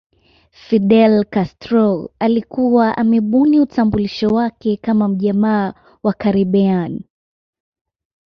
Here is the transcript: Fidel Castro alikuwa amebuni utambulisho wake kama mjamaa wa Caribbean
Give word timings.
Fidel 0.51 1.25
Castro 1.25 2.09
alikuwa 2.19 2.97
amebuni 2.97 3.59
utambulisho 3.59 4.27
wake 4.27 4.77
kama 4.77 5.07
mjamaa 5.07 5.73
wa 6.03 6.13
Caribbean 6.13 7.01